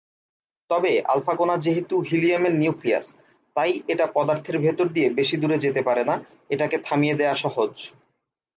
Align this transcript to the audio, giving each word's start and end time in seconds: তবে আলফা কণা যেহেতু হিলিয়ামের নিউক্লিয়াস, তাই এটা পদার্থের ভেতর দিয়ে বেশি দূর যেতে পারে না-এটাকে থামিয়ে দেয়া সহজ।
তবে 0.69 1.01
আলফা 1.07 1.33
কণা 1.35 1.55
যেহেতু 1.57 1.95
হিলিয়ামের 2.01 2.53
নিউক্লিয়াস, 2.53 3.07
তাই 3.55 3.71
এটা 3.87 4.05
পদার্থের 4.15 4.57
ভেতর 4.59 4.87
দিয়ে 4.87 5.07
বেশি 5.09 5.35
দূর 5.37 5.51
যেতে 5.57 5.81
পারে 5.83 6.03
না-এটাকে 6.03 6.77
থামিয়ে 6.83 7.15
দেয়া 7.15 7.35
সহজ। 7.35 7.73